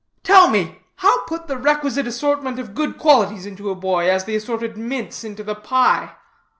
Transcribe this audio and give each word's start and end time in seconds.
"Tell 0.23 0.49
me, 0.49 0.79
how 0.95 1.25
put 1.25 1.45
the 1.47 1.59
requisite 1.59 2.07
assortment 2.07 2.57
of 2.57 2.73
good 2.73 2.97
qualities 2.97 3.45
into 3.45 3.69
a 3.69 3.75
boy, 3.75 4.09
as 4.09 4.25
the 4.25 4.35
assorted 4.35 4.75
mince 4.75 5.23
into 5.23 5.43
the 5.43 5.53
pie?" 5.53 6.13